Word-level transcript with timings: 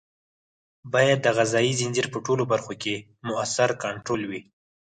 باید 0.93 1.19
د 1.23 1.27
غذایي 1.37 1.73
ځنځیر 1.79 2.07
په 2.13 2.19
ټولو 2.25 2.43
برخو 2.51 2.73
کې 2.81 2.95
مؤثر 3.27 3.69
کنټرول 3.83 4.21
وي. 4.29 4.41